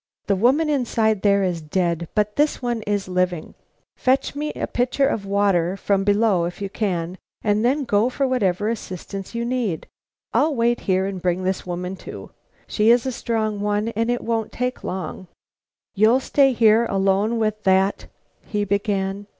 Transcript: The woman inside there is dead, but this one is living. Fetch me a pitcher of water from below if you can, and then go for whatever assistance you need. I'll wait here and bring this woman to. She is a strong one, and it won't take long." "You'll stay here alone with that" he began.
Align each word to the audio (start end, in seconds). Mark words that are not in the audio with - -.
The 0.25 0.35
woman 0.35 0.67
inside 0.67 1.21
there 1.21 1.43
is 1.43 1.61
dead, 1.61 2.07
but 2.15 2.35
this 2.35 2.59
one 2.59 2.81
is 2.87 3.07
living. 3.07 3.53
Fetch 3.95 4.35
me 4.35 4.51
a 4.55 4.65
pitcher 4.65 5.05
of 5.07 5.27
water 5.27 5.77
from 5.77 6.03
below 6.03 6.45
if 6.45 6.59
you 6.59 6.71
can, 6.71 7.19
and 7.43 7.63
then 7.63 7.83
go 7.85 8.09
for 8.09 8.27
whatever 8.27 8.67
assistance 8.67 9.35
you 9.35 9.45
need. 9.45 9.85
I'll 10.33 10.55
wait 10.55 10.79
here 10.89 11.05
and 11.05 11.21
bring 11.21 11.43
this 11.43 11.67
woman 11.67 11.95
to. 11.97 12.31
She 12.65 12.89
is 12.89 13.05
a 13.05 13.11
strong 13.11 13.59
one, 13.61 13.89
and 13.89 14.09
it 14.09 14.23
won't 14.23 14.51
take 14.51 14.83
long." 14.83 15.27
"You'll 15.93 16.19
stay 16.19 16.53
here 16.53 16.87
alone 16.87 17.37
with 17.37 17.61
that" 17.61 18.07
he 18.51 18.63
began. 18.65 19.27